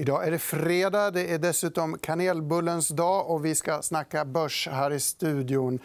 [0.00, 1.10] Idag är det fredag.
[1.10, 3.30] Det är dessutom kanelbullens dag.
[3.30, 5.78] och Vi ska snacka börs här i studion.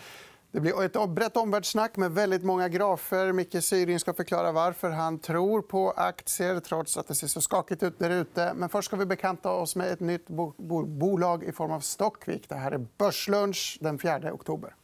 [0.52, 3.32] Det blir ett brett omvärldssnack med väldigt många grafer.
[3.32, 7.84] Micke Syrin ska förklara varför han tror på aktier trots att det ser så skakigt
[7.84, 8.54] ut där ute.
[8.56, 12.50] Men först ska vi bekanta oss med ett nytt bo bolag i form av Stockvik.
[12.50, 14.76] Det här är Börslunch den 4 oktober.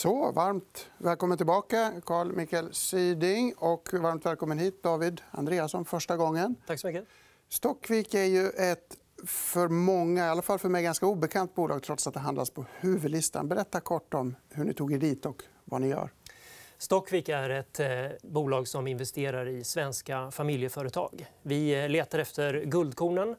[0.00, 3.54] Så, varmt välkommen tillbaka, Carl Mikael Syding.
[3.56, 6.54] Och varmt välkommen hit, David Andreasson, första gången.
[6.66, 7.04] Tack så mycket.
[7.48, 12.06] Stockvik är ju ett för många, i alla fall för mig, ganska obekant bolag trots
[12.06, 13.48] att det handlas på huvudlistan.
[13.48, 16.12] Berätta kort om hur ni tog er dit och vad ni gör.
[16.78, 17.88] Stockvik är ett eh,
[18.22, 21.26] bolag som investerar i svenska familjeföretag.
[21.42, 23.36] Vi letar efter guldkornen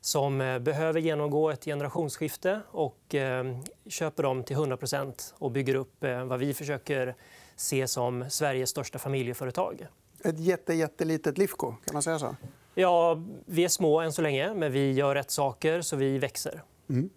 [0.00, 6.04] som eh, behöver genomgå ett generationsskifte och eh, köper dem till 100% och bygger upp
[6.04, 7.14] eh, vad vi försöker
[7.56, 9.86] se som Sveriges största familjeföretag.
[10.24, 11.66] Ett jätte, jättelitet Lifco.
[11.66, 12.36] Kan man säga så?
[12.74, 16.62] Ja, vi är små än så länge, men vi gör rätt saker, så vi växer.
[16.88, 17.10] Mm.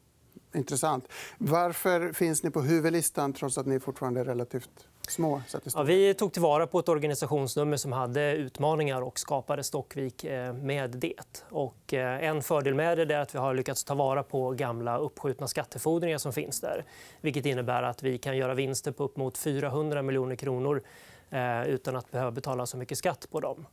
[0.56, 1.08] Intressant.
[1.38, 5.42] Varför finns ni på huvudlistan trots att ni fortfarande är relativt små?
[5.76, 10.90] Ja, vi tog tillvara på ett organisationsnummer som hade utmaningar och skapade Stockvik eh, med
[10.90, 11.44] det.
[11.50, 14.98] Och eh, en fördel med det är att vi har lyckats ta vara på gamla
[14.98, 16.86] uppskjutna skattefordringar som finns där.
[17.22, 20.84] Vilket innebär att vi kan göra vinster på upp mot 400 miljoner kronor
[21.30, 23.66] eh, utan att behöva betala så mycket skatt på dem.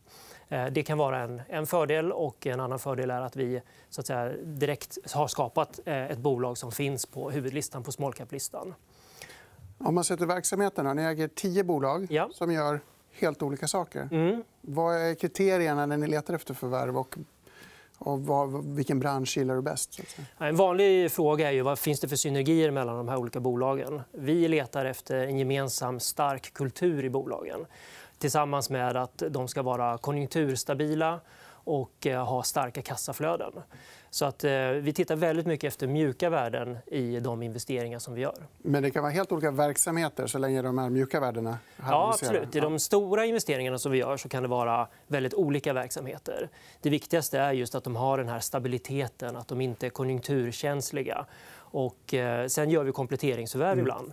[0.71, 2.13] Det kan vara en, en fördel.
[2.13, 6.59] och En annan fördel är att vi så att säga, direkt har skapat ett bolag
[6.59, 8.75] som finns på huvudlistan på smallcap-listan.
[9.81, 10.95] Om man sätter verksamheterna.
[10.95, 12.31] Ni äger tio bolag ja.
[12.33, 12.81] som gör
[13.13, 14.09] helt olika saker.
[14.13, 14.43] Mm.
[14.61, 16.99] Vad är kriterierna när ni letar efter förvärv?
[16.99, 17.17] Och
[18.03, 20.01] och vad, vilken bransch gillar du bäst?
[20.39, 24.03] En vanlig fråga är ju vad finns det för synergier mellan de här olika bolagen.
[24.13, 27.67] Vi letar efter en gemensam stark kultur i bolagen
[28.19, 31.21] tillsammans med att de ska vara konjunkturstabila
[31.65, 33.53] och eh, ha starka kassaflöden.
[34.13, 38.21] Så att, eh, vi tittar väldigt mycket efter mjuka värden i de investeringar som vi
[38.21, 38.47] gör.
[38.59, 42.57] Men det kan vara helt olika verksamheter så länge de är mjuka värdena Ja, absolut.
[42.57, 46.49] I de stora investeringarna som vi gör så kan det vara väldigt olika verksamheter.
[46.81, 51.27] Det viktigaste är just att de har den här stabiliteten, att de inte är konjunkturkänsliga.
[51.53, 53.83] Och, eh, sen gör vi kompletteringsförvärv mm.
[53.83, 54.13] ibland.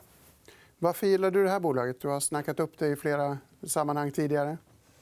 [0.79, 2.01] Varför gillar du det här bolaget?
[2.01, 4.57] Du har snackat upp det i flera sammanhang tidigare.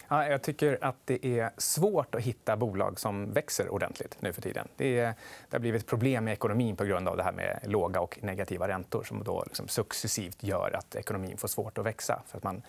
[0.07, 4.41] Ja, jag tycker att det är svårt att hitta bolag som växer ordentligt nu för
[4.41, 4.67] tiden.
[4.75, 5.13] Det, är,
[5.49, 8.67] det har blivit problem i ekonomin på grund av det här med låga och negativa
[8.67, 12.21] räntor som då liksom successivt gör att ekonomin får svårt att växa.
[12.27, 12.61] För att man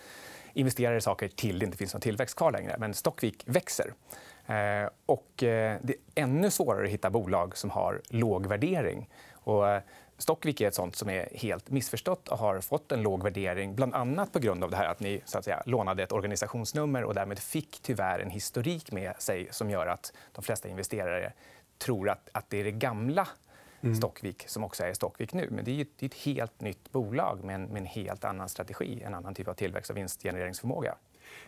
[0.53, 2.75] investerar i saker till det inte finns någon tillväxt kvar längre.
[2.79, 3.93] Men Stockvik växer.
[4.47, 9.09] Eh, och eh, det är ännu svårare att hitta bolag som har låg värdering.
[9.33, 9.81] Och eh,
[10.17, 13.93] Stockvik är ett sånt som är helt missförstått och har fått en låg värdering bland
[13.93, 17.13] annat på grund av det här att ni så att säga, lånade ett organisationsnummer och
[17.13, 21.33] därmed fick tyvärr en historik med sig som gör att de flesta investerare
[21.77, 23.27] tror att, att det är det gamla
[23.81, 23.95] mm.
[23.95, 25.47] Stockvik som också är Stockvik nu.
[25.51, 29.13] Men det är ett, helt nytt bolag med en, med en helt annan strategi, en
[29.13, 30.95] annan typ av tillväxt och vinstgenereringsförmåga.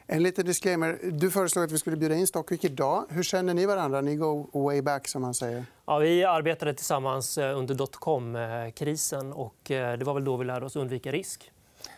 [0.08, 1.00] En liten disclaimer.
[1.04, 3.06] Du föreslog att vi skulle bjuda in Stockvik idag.
[3.10, 4.02] Hur känner ni varandra?
[4.02, 5.08] Ni går way back.
[5.08, 5.66] som man säger.
[5.86, 9.30] Ja, vi arbetade tillsammans eh, under dotcom-krisen.
[9.32, 11.52] Eh, Och eh, det var väl då vi lärde oss undvika risk.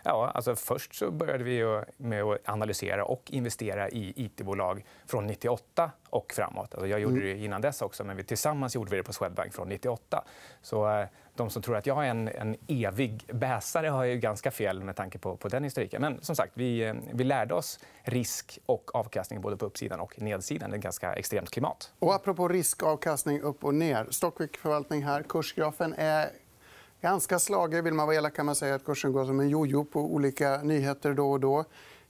[0.04, 5.92] Ja, alltså först så började vi med att analysera och investera i it-bolag från 98
[6.10, 6.74] och framåt.
[6.74, 7.26] Alltså jag gjorde mm.
[7.26, 10.24] det innan dess också, men vi tillsammans gjorde vi det på Swedbank från 98.
[10.62, 14.52] Så eh, de som tror att jag är en, en evig bäsare har ju ganska
[14.52, 16.02] fel med tanke på, på den historiken.
[16.02, 20.22] Men som sagt, vi, eh, vi lärde oss risk och avkastning både på uppsidan och
[20.22, 20.70] nedsidan.
[20.70, 21.94] Det är ett ganska extremt klimat.
[22.00, 24.08] Och apropå risk, avkastning upp och ner.
[24.10, 25.24] Stockvik förvaltning här.
[25.24, 26.30] Kursgrafen är
[27.02, 27.84] ganska slagig.
[27.84, 30.62] Vill man vara elak kan man säga att kursen går som en jojo på olika
[30.64, 31.66] nyheter då och då.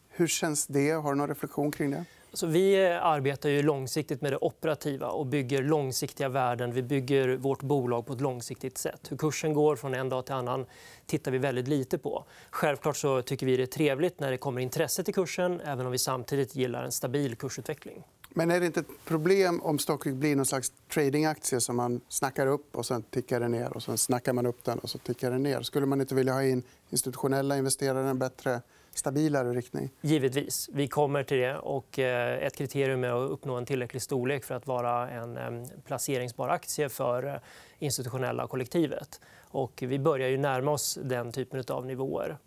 [0.09, 0.91] Hur känns det?
[0.91, 2.05] Har du någon reflektion kring det?
[2.33, 6.73] Så vi eh, arbetar ju långsiktigt med det operativa och bygger långsiktiga värden.
[6.73, 9.11] Vi bygger vårt bolag på ett långsiktigt sätt.
[9.11, 10.65] Hur kursen går från en dag till annan
[11.05, 12.25] tittar vi väldigt lite på.
[12.49, 15.91] Självklart så tycker vi det är trevligt när det kommer intresse till kursen även om
[15.91, 18.03] vi samtidigt gillar en stabil kursutveckling.
[18.33, 22.47] Men är det inte ett problem om Stockvik blir någon slags tradingaktie som man snackar
[22.47, 25.31] upp och sen tickar den ner och sen snackar man upp den och så tickar
[25.31, 25.61] den ner?
[25.61, 28.61] Skulle man inte vilja ha in institutionella investerare i en bättre
[28.93, 29.89] stabilare riktning?
[30.01, 30.69] Givetvis.
[30.73, 31.57] Vi kommer till det.
[31.57, 35.67] Och eh, ett kriterium är att uppnå en tillräcklig storlek för att vara en eh,
[35.85, 37.35] placeringsbar aktie för eh,
[37.79, 39.21] institutionella kollektivet.
[39.39, 42.37] Och vi börjar ju närma oss den typen av nivåer.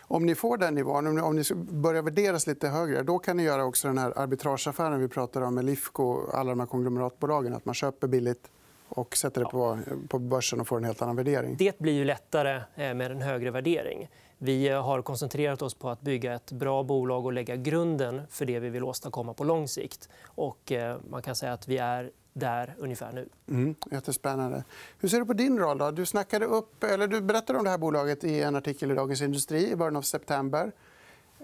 [0.00, 3.64] Om ni får den nivån, om ni börjar värderas lite högre då kan ni göra
[3.64, 7.54] också den här arbitrageaffären vi pratar om med Lifco och alla de här konglomeratbolagen.
[7.54, 8.50] Att man köper billigt
[8.88, 9.78] och sätter det på,
[10.08, 11.56] på börsen och får en helt annan värdering.
[11.58, 14.08] Det blir ju lättare eh, med en högre värdering.
[14.38, 18.60] Vi har koncentrerat oss på att bygga ett bra bolag och lägga grunden för det
[18.60, 20.08] vi vill åstadkomma på lång sikt.
[20.24, 20.72] Och
[21.10, 23.28] man kan säga att vi är där ungefär nu.
[23.48, 24.64] Mm, jättespännande.
[24.98, 25.78] Hur ser du på din roll?
[25.78, 25.90] Då?
[25.90, 29.22] Du, snackade upp, eller du berättade om det här bolaget i en artikel i Dagens
[29.22, 30.72] Industri i början av september.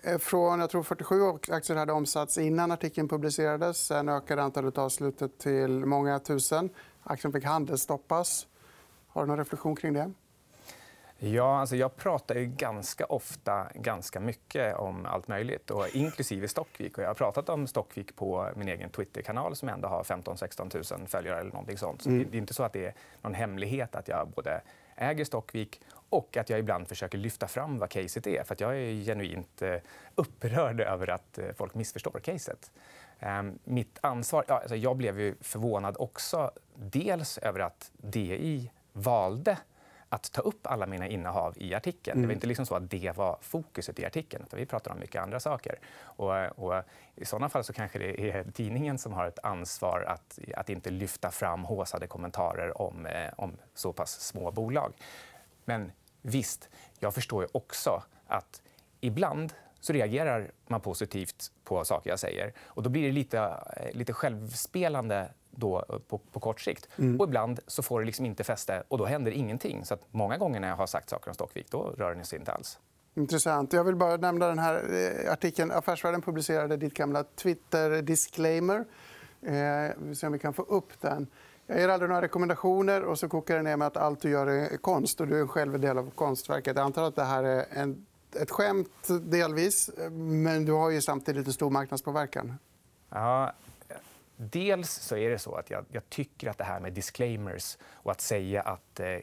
[0.02, 1.14] Eh, från jag tror 47
[1.48, 3.86] aktier hade omsatts innan artikeln publicerades.
[3.86, 6.70] Sen ökade antalet avslutet till många tusen.
[7.02, 8.46] Aktien fick handelsstoppas.
[9.08, 10.12] Har du någon reflektion kring det?
[11.20, 16.98] Ja, alltså jag pratar ju ganska ofta ganska mycket om allt möjligt, och inklusive Stockvik.
[16.98, 21.06] Och jag har pratat om Stockvik på min egen Twitterkanal som ändå har 15-16 000
[21.08, 21.40] följare.
[21.40, 22.02] eller någonting sånt.
[22.02, 22.26] Så mm.
[22.30, 24.60] Det är inte så att det är någon hemlighet att jag både
[24.96, 25.80] äger Stockvik
[26.10, 28.44] och att jag ibland försöker lyfta fram vad caset är.
[28.44, 29.74] För jag är genuint eh,
[30.14, 32.70] upprörd över att eh, folk missförstår caset.
[33.20, 34.44] Ehm, mitt ansvar...
[34.48, 36.50] Ja, alltså jag blev ju förvånad också.
[36.74, 39.58] Dels över att DI valde
[40.08, 42.18] att ta upp alla mina innehav i artikeln.
[42.18, 42.22] Mm.
[42.22, 42.36] Det var mm.
[42.36, 44.44] inte liksom så att det var fokuset i artikeln.
[44.46, 45.78] Utan vi pratade om mycket andra saker.
[46.00, 46.82] Och, och
[47.14, 50.90] I såna fall så kanske det är tidningen som har ett ansvar att, att inte
[50.90, 54.92] lyfta fram håsade kommentarer om, eh, om så pass små bolag.
[55.64, 56.68] Men visst,
[56.98, 58.62] jag förstår ju också att
[59.00, 62.52] ibland så reagerar man positivt på saker jag säger.
[62.60, 63.38] Och då blir det lite,
[63.76, 66.88] eh, lite självspelande då eh, på, på kort sikt.
[66.98, 67.20] Mm.
[67.20, 69.84] Och ibland så får det liksom inte fäste och då händer ingenting.
[69.84, 72.52] Så många gånger när jag har sagt saker om Stockvik då rör den sig inte
[72.52, 72.78] alls.
[73.14, 73.72] Intressant.
[73.72, 74.74] Jag vill bara nämna den här
[75.24, 75.70] eh, artikeln.
[75.70, 78.84] Affärsvärlden publicerade ditt gamla Twitter-disclaimer.
[79.42, 81.26] Eh, vi se om vi kan få upp den.
[81.66, 84.46] Jag ger aldrig några rekommendationer och så kokar det ner med att allt du gör
[84.46, 85.20] är konst.
[85.20, 86.76] och Du är själv en del av konstverket.
[86.76, 88.06] Jag antar att det här är en,
[88.40, 92.54] ett skämt delvis, men du har ju samtidigt en stor marknadspåverkan.
[93.10, 93.52] Ja,
[94.38, 98.10] dels så är det så att jag, jag, tycker att det här med disclaimers och
[98.10, 99.18] att säga att eh,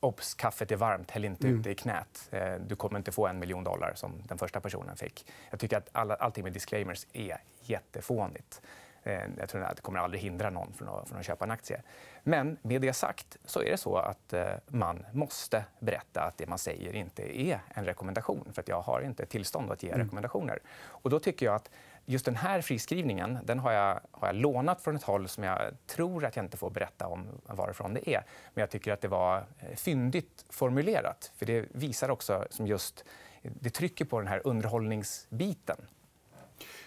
[0.00, 0.34] Obs!
[0.34, 1.58] Kaffet är varmt, häll inte mm.
[1.58, 2.28] ut det i knät.
[2.30, 5.26] Eh, du kommer inte få en miljon dollar som den första personen fick.
[5.50, 8.62] Jag tycker att alla, allting med disclaimers är jättefånigt.
[9.02, 11.50] Eh, jag tror att det kommer aldrig hindra någon från att, från att köpa en
[11.50, 11.82] aktie.
[12.22, 16.46] Men med det sagt så är det så att eh, man måste berätta att det
[16.46, 18.48] man säger inte är en rekommendation.
[18.52, 20.00] För att jag har inte tillstånd att ge mm.
[20.00, 20.58] rekommendationer.
[20.80, 21.70] Och då tycker jag att
[22.06, 25.60] just den här friskrivningen den har jag, har jag lånat från ett håll som jag
[25.86, 28.24] tror att jag inte får berätta om varifrån det är.
[28.54, 31.32] Men jag tycker att det var eh, fyndigt formulerat.
[31.36, 33.04] För det visar också som just
[33.42, 35.76] det trycker på den här underhållningsbiten.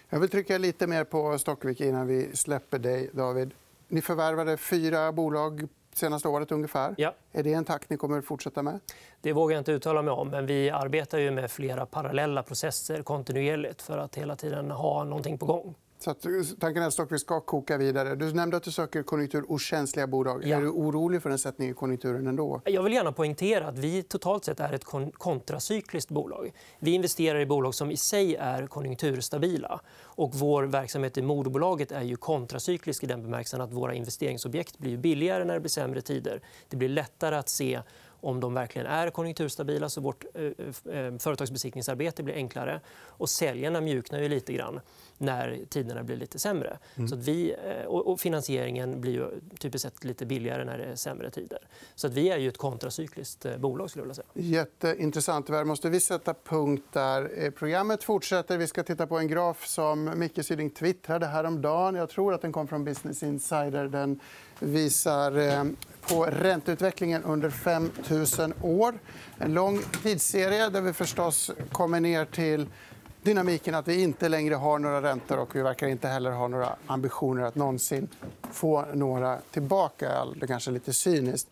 [0.08, 3.54] Jag vill trycka lite mer på Stockvik innan vi släpper dig, David.
[3.88, 5.68] Ni förvärvade fyra bolag
[5.98, 6.94] senaste året ungefär.
[6.98, 7.14] Ja.
[7.32, 8.80] Är det en takt ni kommer att fortsätta med?
[9.20, 10.28] Det vågar jag inte uttala mig om.
[10.28, 15.38] Men vi arbetar ju med flera parallella processer kontinuerligt för att hela tiden ha någonting
[15.38, 15.74] på gång.
[16.04, 16.26] Så att
[16.60, 18.14] tanken är att Stockvik ska koka vidare.
[18.14, 20.46] Du nämnde att du söker konjunkturokänsliga bolag.
[20.46, 20.56] Ja.
[20.56, 22.60] Är du orolig för en sättning i konjunkturen ändå?
[22.64, 26.52] Jag vill gärna poängtera att vi totalt sett är ett kontracykliskt bolag.
[26.78, 29.80] Vi investerar i bolag som i sig är konjunkturstabila.
[30.02, 34.96] Och vår verksamhet i moderbolaget är ju kontracyklisk i den bemärkelsen att våra investeringsobjekt blir
[34.96, 36.42] billigare när det blir sämre tider.
[36.68, 37.80] Det blir lättare att se
[38.24, 42.80] om de verkligen är konjunkturstabila så vårt eh, eh, företagsbesiktningsarbete blir enklare.
[43.06, 44.80] Och säljarna mjuknar ju lite grann
[45.18, 46.78] när tiderna blir lite sämre.
[46.94, 47.08] Mm.
[47.08, 50.96] Så att vi, eh, och finansieringen blir ju typiskt sett lite billigare när det är
[50.96, 51.58] sämre tider.
[51.94, 53.90] Så att vi är ju ett kontracykliskt bolag.
[53.90, 54.26] Skulle jag säga.
[54.34, 55.46] Jätteintressant.
[55.46, 57.50] Tyvärr måste vi sätta punkt där.
[57.50, 58.58] Programmet fortsätter.
[58.58, 61.94] Vi ska titta på en graf som Micke Syding twittrade häromdagen.
[61.94, 63.88] Jag tror att den kom från Business Insider.
[63.88, 64.20] Den
[64.58, 65.32] visar
[66.08, 67.90] på ränteutvecklingen under 5
[68.38, 68.94] 000 år.
[69.38, 72.66] En lång tidsserie där vi förstås kommer ner till
[73.22, 76.76] dynamiken att vi inte längre har några räntor och vi verkar inte heller ha några
[76.86, 78.08] ambitioner att någonsin
[78.52, 80.24] få några tillbaka.
[80.40, 81.50] Det kanske är lite cyniskt.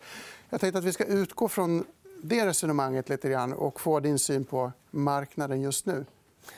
[0.49, 1.85] Jag tänkte att vi ska utgå från
[2.23, 6.05] det resonemanget lite grann och få din syn på marknaden just nu.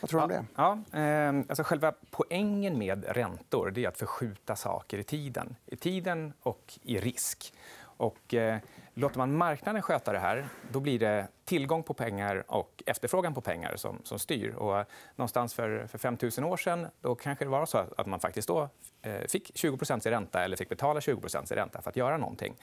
[0.01, 0.45] Vad tror du om det?
[0.55, 5.55] Ja, eh, alltså själva poängen med räntor är att förskjuta saker i tiden.
[5.65, 7.53] I tiden och i risk.
[7.97, 8.59] Och, eh,
[8.93, 13.41] låter man marknaden sköta det här då blir det tillgång på pengar och efterfrågan på
[13.41, 14.53] pengar som, som styr.
[14.53, 14.85] Och, eh,
[15.15, 18.47] någonstans för, för 5 000 år sen då kanske det var så att man faktiskt
[18.47, 18.69] då,
[19.01, 22.55] eh, fick 20 i ränta eller fick betala 20 i ränta för att göra någonting.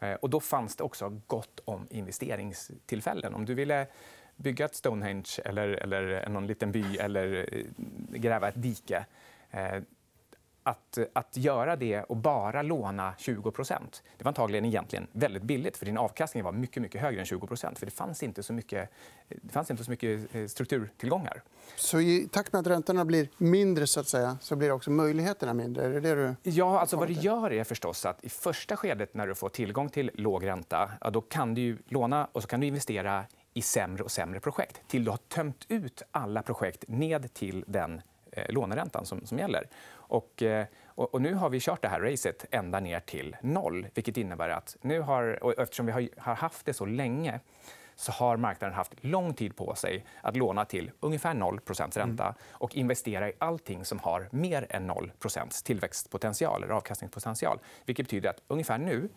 [0.00, 3.34] Eh, och då fanns det också gott om investeringstillfällen.
[3.34, 3.86] Om du ville
[4.36, 7.64] bygga ett Stonehenge eller, eller någon liten by eller eh,
[8.18, 9.06] gräva ett dike
[9.50, 9.82] eh,
[10.70, 15.76] att, att göra det och bara låna 20% Det var antagligen egentligen väldigt billigt.
[15.76, 18.90] för Din avkastning var mycket, mycket högre än 20% för Det fanns inte så mycket,
[19.28, 21.42] det fanns inte så mycket eh, strukturtillgångar.
[21.76, 25.54] Så I takt med att räntorna blir mindre så, att säga, så blir också möjligheterna
[25.54, 25.84] mindre?
[25.84, 26.50] Är det det du...
[26.50, 29.88] Ja, alltså vad det gör är förstås att i första skedet när du får tillgång
[29.88, 33.24] till låg ränta ja, då kan du låna och så kan du investera
[33.54, 38.02] i sämre och sämre projekt till du har tömt ut alla projekt ned till den
[38.32, 39.68] eh, låneräntan som, som gäller.
[40.10, 43.86] Och, eh, och, och, nu har vi kört det här racet ända ner till noll.
[43.94, 47.40] vilket innebär att nu har, och Eftersom vi har, har haft det så länge
[47.94, 52.34] så har marknaden haft lång tid på sig att låna till ungefär 0 ränta mm.
[52.50, 57.58] och investera i allting som har mer än 0% tillväxtpotential eller avkastningspotential.
[57.84, 59.08] Vilket betyder att ungefär nu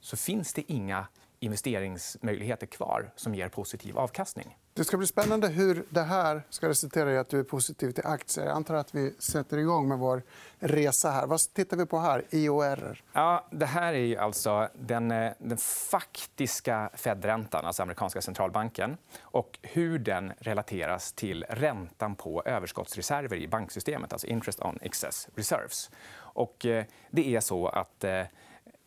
[0.00, 1.06] så finns det inga
[1.42, 4.56] investeringsmöjligheter kvar som ger positiv avkastning.
[4.74, 8.06] Det ska bli spännande hur det här ska resultera i att du är positiv till
[8.06, 8.46] aktier.
[8.46, 10.22] Jag antar att vi sätter igång med vår
[10.58, 11.10] resa.
[11.10, 11.26] här.
[11.26, 12.24] Vad tittar vi på här?
[12.30, 13.02] IOR?
[13.12, 15.58] Ja, det här är alltså den, eh, den
[15.90, 24.12] faktiska Fed-räntan, alltså amerikanska centralbanken och hur den relateras till räntan på överskottsreserver i banksystemet,
[24.12, 25.90] alltså interest on excess reserves.
[26.14, 28.22] Och, eh, det är så att eh,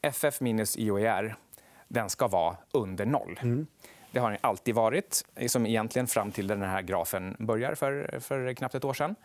[0.01, 1.35] FF minus IOR
[1.87, 3.39] den ska vara under noll.
[3.43, 3.67] Mm.
[4.11, 8.53] Det har den alltid varit, som egentligen fram till den här grafen börjar för, för
[8.53, 9.15] knappt ett år sedan.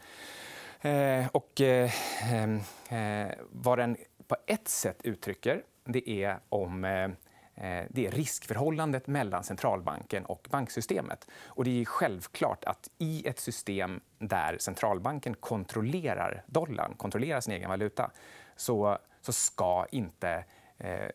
[0.80, 1.90] Eh, och, eh,
[2.90, 3.96] eh, vad den
[4.28, 7.04] på ett sätt uttrycker det är om eh,
[7.54, 11.26] eh, det är riskförhållandet mellan centralbanken och banksystemet.
[11.44, 17.70] Och det är självklart att i ett system där centralbanken kontrollerar dollarn, kontrollerar sin egen
[17.70, 18.10] valuta
[18.56, 20.44] så, så ska inte
[20.78, 21.08] eh,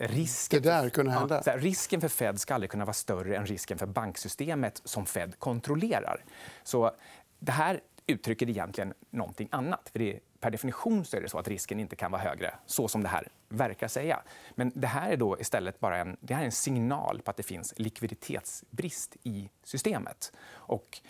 [0.00, 1.42] risken, det där kunde hända.
[1.46, 5.38] Ja, risken för Fed ska aldrig kunna vara större än risken för banksystemet som Fed
[5.38, 6.24] kontrollerar.
[6.62, 6.92] Så
[7.38, 9.88] det här uttrycker egentligen någonting annat.
[9.92, 12.88] För det, per definition så är det så att risken inte kan vara högre, så
[12.88, 14.22] som det här verkar säga.
[14.54, 17.36] Men det här är då istället bara en, det här är en signal på att
[17.36, 20.32] det finns likviditetsbrist i systemet.
[20.50, 21.00] Och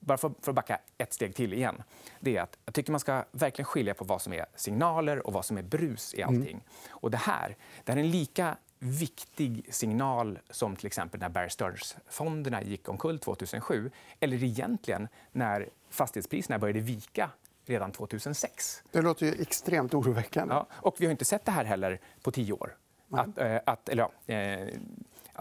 [0.00, 1.82] bara för, för att backa ett steg till igen.
[2.20, 5.32] Det är att jag tycker man ska verkligen skilja på vad som är signaler och
[5.32, 6.34] vad som är brus i mm.
[6.34, 6.54] allting.
[6.54, 6.64] Mm.
[6.90, 11.48] Och det här det här är en lika viktig signal som till exempel när Bear
[11.48, 13.90] Stearns-fonderna gick omkull 2007.
[14.20, 17.30] Eller egentligen när fastighetspriserna började vika
[17.66, 18.82] redan 2006.
[18.90, 20.54] Det låter ju extremt oroväckande.
[20.54, 22.76] Ja, och vi har inte sett det här heller på tio år.
[23.10, 24.68] Att, äh, att, eller, ja, eh,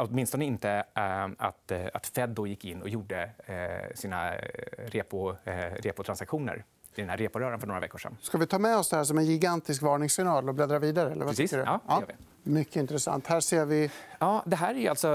[0.01, 4.31] Åtminstone inte äh, att, äh, att Fed då gick in och gjorde äh, sina
[4.77, 5.35] repo,
[5.79, 6.65] repotransaktioner
[6.95, 8.17] i den här reporöran för några veckor sedan.
[8.21, 11.11] Ska vi ta med oss det här som en gigantisk varningssignal och bläddra vidare?
[11.11, 11.51] Eller vad Precis.
[11.51, 12.13] Ja, det gör vi.
[12.51, 13.27] Mycket intressant.
[13.27, 13.91] Här ser vi...
[14.19, 15.07] Ja, det här är alltså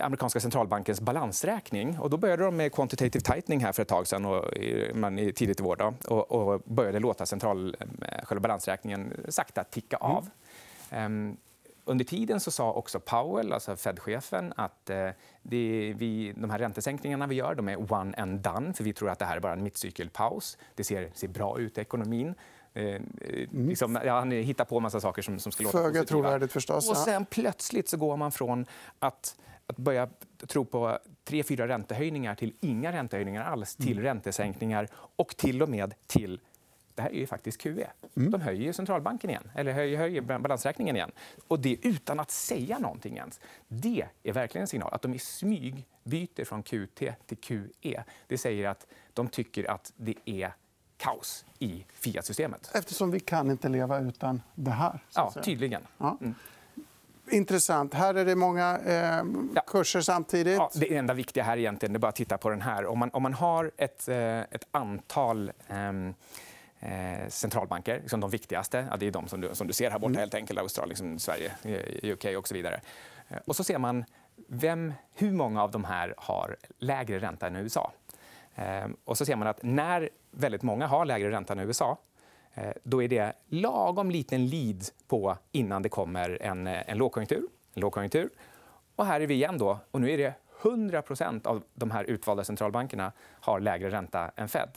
[0.00, 1.98] amerikanska centralbankens balansräkning.
[1.98, 4.44] Och då började de med quantitative tightening här för ett tag och,
[4.94, 5.76] man, tidigt i vår.
[5.76, 7.76] Då, och, och började låta central,
[8.24, 10.28] själva balansräkningen sakta ticka av.
[10.90, 11.36] Mm.
[11.90, 15.08] Under tiden så sa också Powell, alltså Fed-chefen, att eh,
[15.42, 18.72] det, vi, de här räntesänkningarna vi gör de är one and done.
[18.72, 20.58] för Vi tror att det här är bara en mittcykelpaus.
[20.74, 22.34] Det ser, ser bra ut i ekonomin.
[22.74, 23.68] Eh, mm.
[23.68, 26.90] liksom, ja, han hittar på en massa saker som, som ska låta Föga trovärdigt förstås.
[26.90, 28.66] Och sen plötsligt så går man från
[28.98, 30.08] att, att börja
[30.46, 34.04] tro på tre, fyra räntehöjningar till inga räntehöjningar alls, till mm.
[34.04, 36.40] räntesänkningar och till och med till
[37.00, 37.86] det här är ju faktiskt QE.
[38.16, 38.30] Mm.
[38.30, 41.10] De höjer centralbanken igen, eller höjer, höjer balansräkningen igen.
[41.48, 43.40] Och det utan att säga någonting ens.
[43.68, 44.94] Det är verkligen en signal.
[44.94, 48.04] Att de i smyg byter från QT till QE.
[48.26, 50.52] Det säger att de tycker att det är
[50.96, 52.70] kaos i Fiat-systemet.
[52.74, 55.04] Eftersom vi kan inte leva utan det här.
[55.14, 55.82] Ja, tydligen.
[55.98, 56.18] Ja.
[56.20, 56.34] Mm.
[57.30, 57.94] Intressant.
[57.94, 59.24] Här är det många eh,
[59.66, 60.56] kurser samtidigt.
[60.56, 62.86] Ja, det enda viktiga här egentligen är bara att titta på den här.
[62.86, 65.92] Om man, om man har ett, eh, ett antal eh,
[66.80, 68.86] eh, centralbanker, liksom de viktigaste.
[68.90, 70.20] Ja, det är de som du, som du ser här borta, mm.
[70.20, 70.60] helt enkelt.
[70.60, 71.52] Australien, liksom Sverige,
[72.02, 72.80] UK och så vidare.
[73.28, 74.04] Eh, och så ser man
[74.48, 77.92] vem, hur många av de här har lägre ränta än USA.
[78.54, 81.98] Eh, och så ser man att när väldigt många har lägre ränta än USA
[82.54, 87.80] eh, då är det lagom liten lead på innan det kommer en, en, lågkonjunktur, en
[87.80, 88.30] lågkonjunktur.
[88.96, 89.58] Och här är vi igen.
[89.58, 89.78] då.
[89.90, 94.68] Och nu är det 100% av de här utvalda centralbankerna har lägre ränta än Fed.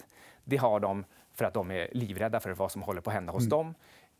[0.43, 3.33] Det har de för att de är livrädda för vad som håller på att hända
[3.33, 3.49] hos mm.
[3.49, 3.75] dem.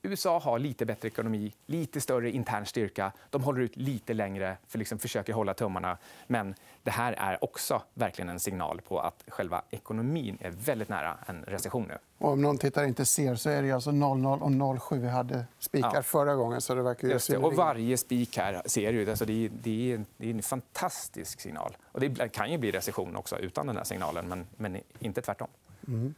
[0.06, 3.12] USA har lite bättre ekonomi, lite större intern styrka.
[3.30, 5.98] De håller ut lite längre, för liksom försöker hålla tummarna.
[6.28, 11.18] Men det här är också verkligen en signal på att själva ekonomin är väldigt nära
[11.26, 11.98] en recession nu.
[12.18, 15.46] Och om någon tittare inte ser så är det alltså 00 och 07 vi hade
[15.60, 16.04] spikar ja.
[16.04, 16.62] förra gången.
[16.62, 17.38] Så det verkar ju det.
[17.38, 19.10] Och varje spik här ser du.
[19.10, 21.78] Alltså det, är, det, är, det är en fantastisk signal.
[21.84, 25.48] Och det kan ju bli recession också utan den här signalen, men, men inte tvärtom.
[25.88, 26.14] Mm.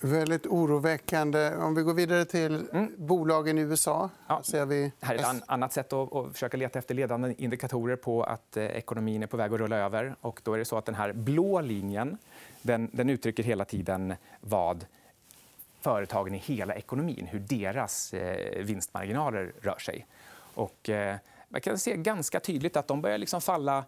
[0.00, 1.56] Väldigt oroväckande.
[1.56, 2.94] Om vi går vidare till mm.
[2.96, 4.10] bolagen i USA.
[4.26, 4.42] Ja.
[4.42, 4.92] Ser vi...
[5.00, 8.64] Här är ett annat sätt att, att försöka leta efter ledande indikatorer på att eh,
[8.64, 10.16] ekonomin är på väg att rulla över.
[10.20, 12.18] Och då är det så att den här blå linjen
[12.62, 14.86] den, den uttrycker hela tiden vad
[15.80, 20.06] företagen i hela ekonomin, hur deras eh, vinstmarginaler rör sig.
[20.54, 21.16] Och, eh,
[21.48, 23.84] man kan se ganska tydligt att de börjar liksom falla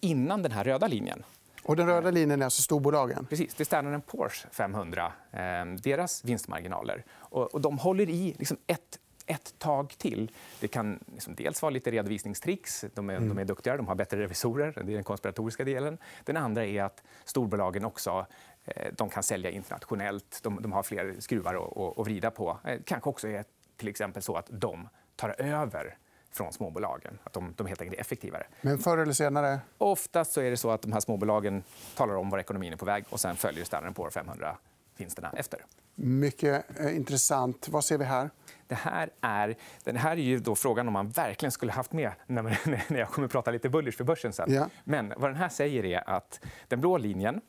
[0.00, 1.22] innan den här röda linjen.
[1.66, 3.26] Och den röda linjen är alltså storbolagen?
[3.26, 3.54] Precis.
[3.54, 5.40] Det är Standard Poor's 500, eh,
[5.82, 7.04] deras vinstmarginaler.
[7.10, 10.30] Och, och de håller i liksom ett ett tag till.
[10.60, 12.84] Det kan liksom dels vara lite redovisningstricks.
[12.94, 13.28] De är, mm.
[13.28, 14.72] de är duktigare, de har bättre revisorer.
[14.76, 15.98] Det är den konspiratoriska delen.
[16.24, 18.26] Den andra är att storbolagen också
[18.64, 20.40] eh, de kan sälja internationellt.
[20.42, 22.58] De, de har fler skruvar att, att vrida på.
[22.64, 23.44] Eh, kanske också är
[23.76, 25.96] till exempel så att de tar över
[26.36, 27.18] från småbolagen.
[27.24, 28.46] Att de, de helt enkelt är effektivare.
[28.60, 29.60] Men förr eller senare?
[29.78, 31.62] Oftast så är det så att de här småbolagen
[31.94, 34.56] talar om var ekonomin är på väg och sen följer Standard Poor 500
[34.96, 35.64] vinsterna efter.
[35.94, 37.68] Mycket eh, intressant.
[37.68, 38.30] Vad ser vi här?
[38.66, 42.12] Det här är, den här är ju då frågan om man verkligen skulle haft med
[42.26, 42.58] när,
[42.98, 44.54] jag kommer att prata lite bullish för börsen sen.
[44.54, 44.68] Ja.
[44.84, 47.40] Men vad den här säger är att den blå linjen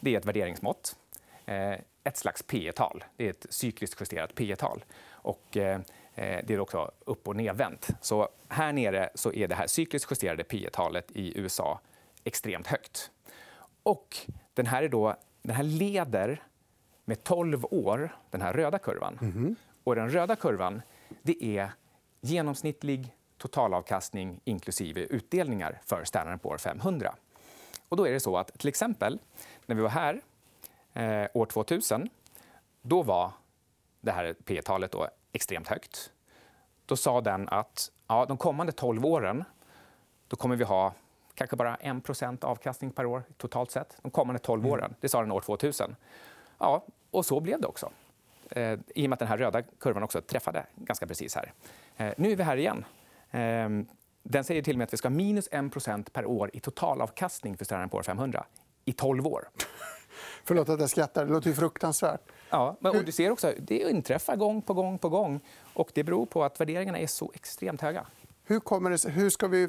[0.00, 0.96] det är ett värderingsmått.
[1.46, 5.80] Eh, ett slags P tal Det är ett cykliskt justerat P tal Och, eh,
[6.20, 7.88] det är också upp och nedvänt.
[8.00, 11.80] Så här nere så är det här cykliskt justerade P talet i USA
[12.24, 13.10] extremt högt.
[13.82, 14.16] Och
[14.54, 16.42] den här, är då, den här leder
[17.04, 19.18] med 12 år, den här röda kurvan.
[19.22, 19.56] Mm.
[19.84, 20.82] Och den röda kurvan
[21.22, 21.70] det är
[22.20, 27.14] genomsnittlig totalavkastning inklusive utdelningar för Standard Poor 500.
[27.88, 29.18] Och då är det så att till exempel
[29.66, 30.20] när vi var här
[30.92, 32.08] eh, år 2000,
[32.82, 33.32] då var
[34.00, 34.94] det här P talet
[35.32, 36.12] extremt högt.
[36.86, 39.44] Då sa den att ja, de kommande 12 åren
[40.28, 40.94] då kommer vi ha
[41.34, 43.96] kanske bara 1% avkastning per år totalt sett.
[44.02, 44.72] De kommande 12 mm.
[44.72, 44.94] åren.
[45.00, 45.96] Det sa den år 2000.
[46.58, 47.90] Ja, och så blev det också.
[48.50, 51.52] Eh, I och med att den här röda kurvan också träffade ganska precis här.
[51.96, 52.84] Eh, nu är vi här igen.
[53.30, 53.68] Eh,
[54.22, 57.56] den säger till och med att vi ska ha minus 1% per år i totalavkastning
[57.56, 58.44] för Standard Poor 500
[58.84, 59.48] i 12 år.
[60.44, 61.26] Förlåt att jag skrattar.
[61.26, 62.20] Det låter ju fruktansvärt.
[62.50, 65.40] Ja, men, och du ser också, det inträffar gång på gång på gång.
[65.74, 68.06] Och det beror på att värderingarna är så extremt höga.
[68.44, 69.68] Hur kommer det, hur ska vi,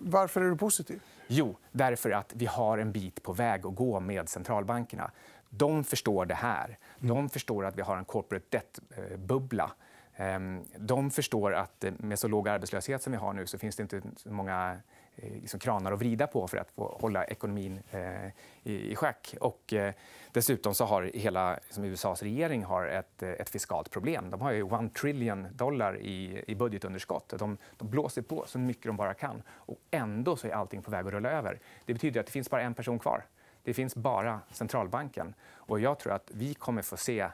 [0.00, 1.00] varför är du positiv?
[1.26, 5.10] Jo, därför att vi har en bit på väg att gå med centralbankerna.
[5.50, 6.78] De förstår det här.
[6.98, 9.72] De förstår att vi har en corporate debt-bubbla.
[10.16, 13.76] Ehm, de förstår att eh, med så låg arbetslöshet som vi har nu så finns
[13.76, 14.78] det inte så många eh,
[15.22, 18.30] Eh, liksom kranar att vrida på för att få hålla ekonomin eh,
[18.62, 19.34] i, schack.
[19.40, 19.94] Och, eh,
[20.32, 24.30] dessutom så har hela liksom USAs regering har ett, ett fiskalt problem.
[24.30, 27.34] De har ju one trillion dollar i, i budgetunderskott.
[27.38, 29.42] De, de blåser på så mycket de bara kan.
[29.50, 31.58] Och ändå så är allting på väg att rulla över.
[31.84, 33.24] Det betyder att det finns bara en person kvar.
[33.62, 35.34] Det finns bara centralbanken.
[35.50, 37.28] Och jag tror att vi kommer få se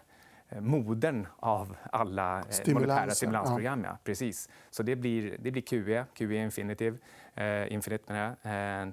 [0.49, 3.85] eh, modern av alla eh, monetära stimulansprogram.
[3.85, 3.99] Ja.
[4.05, 4.49] Precis.
[4.71, 6.99] Så det blir, det blir QE, QE Infinitive,
[7.35, 8.87] eh, Infinite eh,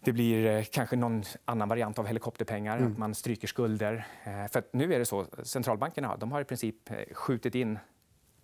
[0.00, 2.92] det blir kanske någon annan variant av helikopterpengar, mm.
[2.92, 4.06] att man stryker skulder.
[4.24, 6.76] Eh, för nu är det så, centralbankerna de har i princip
[7.12, 7.78] skjutit in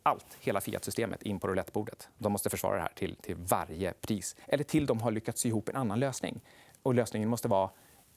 [0.02, 2.08] allt, hela Fiat-systemet, in på roulettebordet.
[2.18, 4.36] De måste försvara det här till, till varje pris.
[4.46, 6.40] Eller till de har lyckats sy ihop en annan lösning.
[6.82, 7.70] Och lösningen måste vara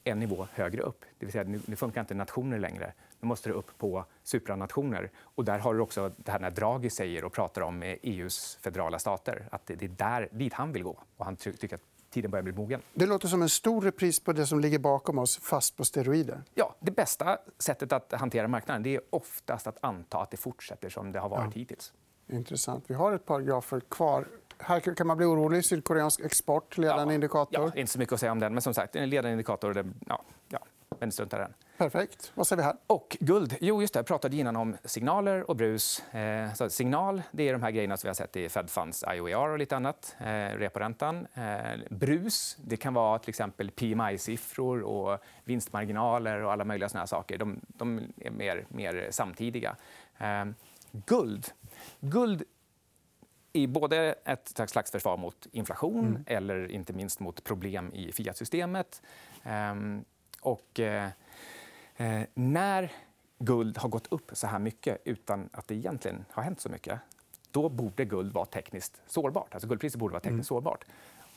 [0.04, 1.04] en nivå högre upp.
[1.18, 2.92] Det vill säga, nu funkar inte nationer längre.
[3.20, 5.10] Nu måste det upp på supranationer.
[5.20, 8.98] Och där har du också det här när Draghi säger och pratar om EUs federala
[8.98, 9.48] stater.
[9.50, 11.02] Att det är där, dit han vill gå.
[11.16, 12.82] Och han tycker att tiden börjar bli mogen.
[12.94, 16.42] Det låter som en stor repris på det som ligger bakom oss, fast på steroider.
[16.54, 20.88] Ja, det bästa sättet att hantera marknaden det är oftast att anta att det fortsätter
[20.88, 21.60] som det har varit ja.
[21.60, 21.92] hittills.
[22.28, 22.84] Intressant.
[22.86, 24.24] Vi har ett par grafer kvar
[24.58, 25.64] här kan man bli orolig.
[25.64, 27.72] Sydkoreansk export, ledande ja, indikator.
[27.74, 29.74] Ja, inte så mycket att säga om den, men som sagt, en ledande indikator.
[29.74, 30.58] Det, ja, ja,
[30.98, 31.54] men strunta den.
[31.78, 32.32] Perfekt.
[32.34, 32.76] Vad ser vi här?
[32.86, 33.56] Och guld.
[33.60, 33.98] Jo, just det.
[33.98, 36.14] Jag pratade innan om signaler och brus.
[36.14, 39.04] Eh, så signal det är de här grejerna som vi har sett i Fed Funds
[39.14, 40.16] IOER och lite annat.
[40.18, 41.26] Eh, reporäntan.
[41.34, 47.38] Eh, brus det kan vara till exempel PMI-siffror och vinstmarginaler och alla möjliga såna saker.
[47.38, 49.76] De, de är mer, mer samtidiga.
[50.18, 50.44] Eh,
[50.92, 51.46] guld.
[52.00, 52.42] Guld
[53.52, 56.24] i både ett slags försvar mot inflation mm.
[56.26, 59.02] eller inte minst mot problem i Fiat-systemet.
[59.42, 60.04] Ehm,
[60.40, 60.80] och,
[61.98, 62.92] eh, när
[63.38, 67.00] guld har gått upp så här mycket utan att det egentligen har hänt så mycket
[67.50, 69.54] då borde guld vara tekniskt sårbart.
[69.54, 70.60] Alltså guldpriset borde vara tekniskt mm.
[70.60, 70.84] sårbart.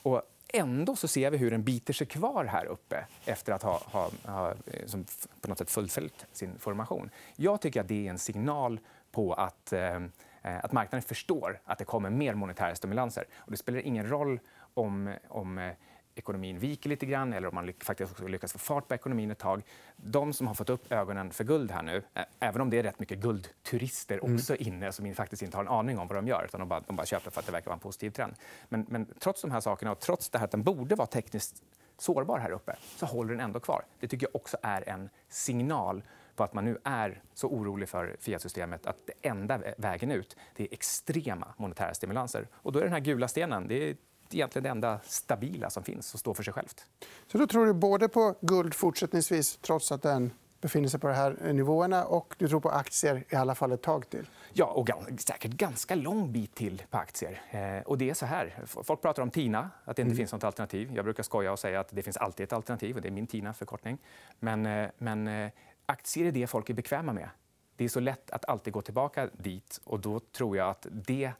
[0.02, 0.22] Och
[0.52, 4.10] ändå så ser vi hur den biter sig kvar här uppe efter att ha, ha,
[4.24, 5.00] ha eh,
[5.40, 7.10] på något sätt fullföljt sin formation.
[7.36, 10.00] Jag tycker att det är en signal på att eh,
[10.42, 13.24] Eh, att marknaden förstår att det kommer mer monetära stimulanser.
[13.36, 14.40] Och det spelar ingen roll
[14.74, 15.72] om, om eh,
[16.14, 19.62] ekonomin viker lite grann eller om man faktiskt lyckas få fart på ekonomin ett tag.
[19.96, 22.02] De som har fått upp ögonen för guld här nu,
[22.38, 24.34] även om det är rätt mycket guldturister mm.
[24.34, 24.68] också mm.
[24.68, 26.96] inne som faktiskt inte har en aning om vad de gör, utan de bara, de
[26.96, 28.34] bara köper för att det verkar vara en positiv trend.
[28.68, 31.62] Men, men trots de här sakerna och trots det här att den borde vara tekniskt
[31.98, 33.84] sårbar här uppe så håller den ändå kvar.
[34.00, 36.02] Det tycker jag också är en signal
[36.36, 40.64] på att man nu är så orolig för Fiat-systemet att det enda vägen ut det
[40.64, 42.48] är extrema monetära stimulanser.
[42.52, 43.96] Och då är den här gula stenen det är
[44.34, 46.86] egentligen det enda stabila som finns och står för sig självt.
[47.26, 50.30] Så då tror du både på guld fortsättningsvis, trots att den
[50.62, 53.82] befinner sig på de här nivåerna och du tror på aktier i alla fall ett
[53.82, 54.28] tag till?
[54.52, 54.90] Ja, och
[55.20, 57.42] säkert ganska lång bit till på aktier.
[57.50, 58.62] Eh, och det är så här.
[58.66, 60.16] Folk pratar om TINA, att det inte mm.
[60.16, 60.92] finns nåt alternativ.
[60.94, 62.96] Jag brukar skoja och säga att det finns alltid ett alternativ.
[62.96, 63.98] och Det är min TINA-förkortning.
[64.38, 65.50] Men, eh, men eh,
[65.86, 67.28] aktier är det folk är bekväma med.
[67.76, 69.80] Det är så lätt att alltid gå tillbaka dit.
[69.84, 71.32] och Då tror jag att det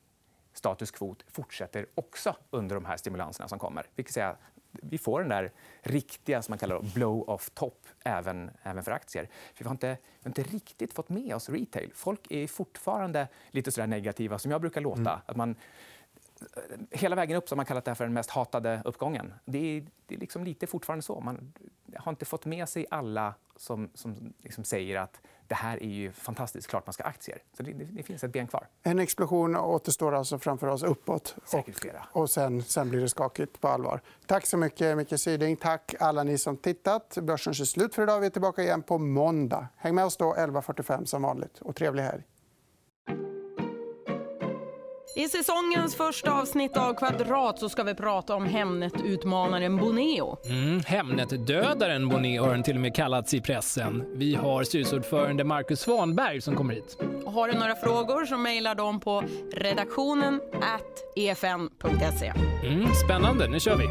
[0.53, 3.87] status quo fortsätter också under de här stimulanserna som kommer.
[3.95, 4.37] Vilket säger
[4.73, 9.29] vi får den där riktiga som man kallar blow-off top även, även för aktier.
[9.55, 11.91] För vi, har inte, vi har inte riktigt fått med oss retail.
[11.95, 15.01] Folk är fortfarande lite så negativa, som jag brukar låta.
[15.01, 15.21] Mm.
[15.27, 15.57] Att man,
[16.91, 19.35] hela vägen upp så har man kallat det för den mest hatade uppgången.
[19.45, 21.21] Det är, det är liksom lite fortfarande så.
[21.21, 21.53] Man
[21.97, 26.13] har inte fått med sig alla som, som liksom säger att det här är ju
[26.13, 26.69] fantastiskt.
[26.69, 27.39] Klart man ska ha aktier.
[27.57, 28.69] Så det, det, finns ett ben kvar.
[28.83, 31.37] En explosion återstår alltså framför oss uppåt.
[31.45, 32.07] Säkert flera.
[32.13, 34.01] Och, och sen, sen blir det skakigt på allvar.
[34.27, 35.57] Tack så mycket, Micke Syding.
[35.57, 37.19] Tack alla ni som tittat.
[37.23, 38.21] Börsen är slut för idag.
[38.21, 39.69] Vi är tillbaka igen på måndag.
[39.77, 41.59] Häng med oss då 11.45 som vanligt.
[41.61, 42.23] Och trevlig helg.
[45.15, 50.37] I säsongens första avsnitt av Kvadrat så ska vi prata om Hemnet-utmanaren Boneo.
[50.45, 54.05] Mm, Hemnet-dödaren Boneo har den till och med kallats i pressen.
[54.15, 56.97] Vi har styrelseordförande Marcus Svanberg som kommer hit.
[57.27, 59.25] har du några frågor så mejlar de på
[59.57, 60.41] redaktionen
[61.17, 62.33] efn.se.
[62.67, 63.85] Mm, spännande, nu kör vi.